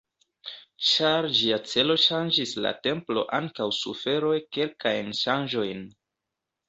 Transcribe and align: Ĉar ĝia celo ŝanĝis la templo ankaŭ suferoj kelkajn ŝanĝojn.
Ĉar 0.91 1.27
ĝia 1.41 1.59
celo 1.73 1.97
ŝanĝis 2.05 2.53
la 2.67 2.71
templo 2.87 3.25
ankaŭ 3.41 3.69
suferoj 3.81 4.35
kelkajn 4.59 5.13
ŝanĝojn. 5.21 5.85